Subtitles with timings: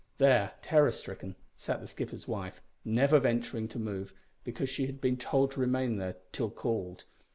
[0.17, 5.15] There, terror stricken, sat the skipper's wife, never venturing to move, because she had been
[5.15, 7.03] told to remain there till called.